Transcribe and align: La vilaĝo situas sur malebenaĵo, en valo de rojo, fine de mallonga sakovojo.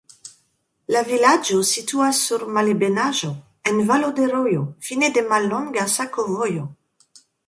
La 0.93 1.01
vilaĝo 1.09 1.57
situas 1.71 2.21
sur 2.29 2.45
malebenaĵo, 2.55 3.29
en 3.73 3.81
valo 3.91 4.09
de 4.21 4.25
rojo, 4.31 4.63
fine 4.87 5.11
de 5.19 5.23
mallonga 5.35 5.85
sakovojo. 5.97 6.65